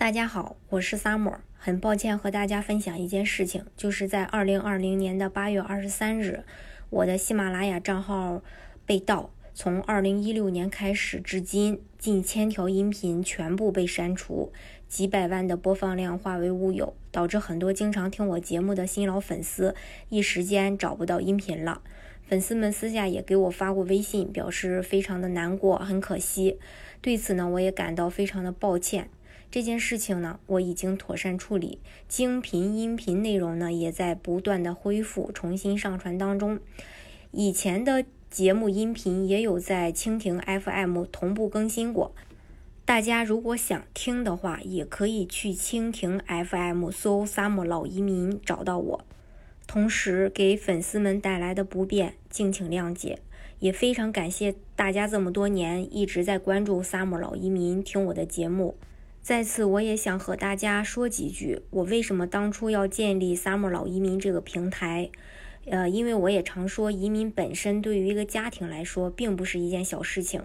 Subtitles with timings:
[0.00, 6.42] 大家好，我是 Summer，很抱歉和大家分享一件事情，就是在二零二零年的八月二十三日，
[6.88, 8.40] 我的喜马拉雅账号
[8.86, 14.50] 被盗，从二零一六年开始至今，近千条音频全部被删除，
[14.88, 19.74] 几百万的播放量化为乌有，导致很多经常听我节目的新老粉丝
[20.08, 21.82] 一时间找不到音频了。
[22.22, 26.58] 粉丝们私下也给我发过微信，表示非常的难过，很可惜。
[27.02, 29.10] 对此呢，我也感到非常的抱歉。
[29.50, 36.60] 这件事情呢，我已经妥善处理，精频音频内容呢也在不断的恢复、重新上传当中。
[37.32, 42.14] 以前的节目音频也有在蜻蜓 FM 同步更新过，
[42.84, 49.04] 大家如果想听的话，也可以去蜻蜓 FM 搜 “Sam 老移民”找到我。
[49.66, 53.18] 同时，给粉丝们带来的不便，敬请谅解。
[53.58, 58.76] 也非常感谢大家这么多年一直在关注 “Sam 老移民”，听我的节目。
[59.22, 65.10] 在此，我也想和大家说几句，我为什么当初要建立 Summer 老移民这个平台。
[65.66, 70.42] 呃，因为我也常说，移民本身对于一个家庭来说，并不是一件小事情。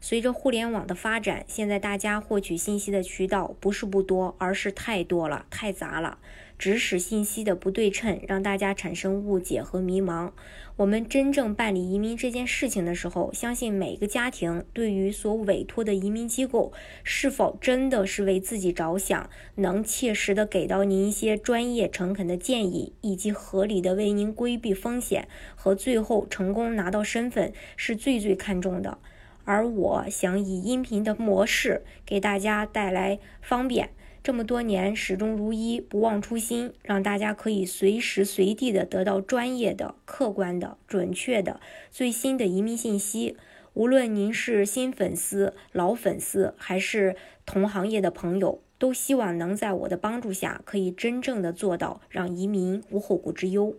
[0.00, 6.18] 随着互联网的发展，现在大家获取信息的渠道不是不多，而是太多了，太杂了。
[6.58, 10.32] 指使信息的不对称，让大家产生误解和迷茫。
[10.76, 28.98] 我们真正办理移民这件事情的时候，相信每个家庭对于所委托的移民机构是否真的是为自己着想，能切实的给到您一些专业诚恳的建议，以及合理的为您规避风险和最后成功拿到身份，是最最看重的。
[29.44, 33.90] 而我想以音频的模式给大家带来方便。
[34.28, 43.38] 这么多年始终如一，不忘初心，让大家可以随时随地的得到专业的、客观的、准确的、最新的移民信息。
[43.72, 53.74] 无论您是新粉丝、老粉丝，还是同行业的朋友，都希望能在我的帮助下，可以真正的做到让移民无后顾之忧。